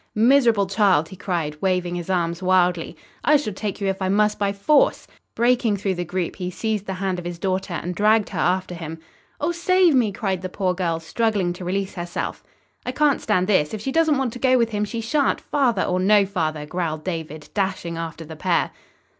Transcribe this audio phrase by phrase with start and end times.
[0.15, 2.97] "Miserable child!" he cried, waving his arms wildly.
[3.23, 6.87] "I shall take you if I must by force." Breaking through the group, he seized
[6.87, 8.97] the hand of his daughter and dragged her after him.
[9.39, 12.43] "Oh, save me!" cried the poor girl, struggling to release herself.
[12.83, 13.75] "I can't stand this!
[13.75, 17.03] If she doesn't want to go with him, she shan't, father or no father," growled
[17.03, 18.71] David, dashing after the pair.